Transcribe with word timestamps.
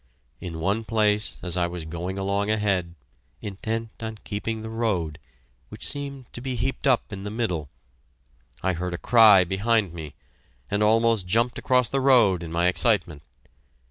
In 0.39 0.59
one 0.59 0.83
place, 0.83 1.37
as 1.43 1.55
I 1.55 1.67
was 1.67 1.85
going 1.85 2.17
along 2.17 2.49
ahead, 2.49 2.95
intent 3.39 3.91
on 4.01 4.17
keeping 4.23 4.63
the 4.63 4.69
road, 4.71 5.19
which 5.69 5.85
seemed 5.87 6.25
to 6.33 6.41
be 6.41 6.55
heaped 6.55 6.87
up 6.87 7.13
in 7.13 7.23
the 7.23 7.29
middle, 7.29 7.69
I 8.63 8.73
heard 8.73 8.95
a 8.95 8.97
cry 8.97 9.43
behind 9.43 9.93
me, 9.93 10.15
and 10.71 10.81
almost 10.81 11.27
jumped 11.27 11.59
across 11.59 11.87
the 11.87 12.01
road 12.01 12.41
in 12.41 12.51
my 12.51 12.65
excitement. 12.65 13.21